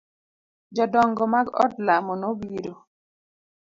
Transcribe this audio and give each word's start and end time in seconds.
Jodongo 0.75 1.23
mag 1.33 1.47
odlamo 1.63 2.13
no 2.21 2.29
biro. 2.39 2.75